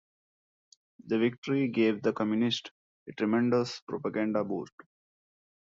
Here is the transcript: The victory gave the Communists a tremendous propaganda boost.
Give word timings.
The 1.05 1.19
victory 1.19 1.67
gave 1.67 2.01
the 2.01 2.11
Communists 2.11 2.71
a 3.07 3.11
tremendous 3.11 3.81
propaganda 3.81 4.43
boost. 4.43 4.73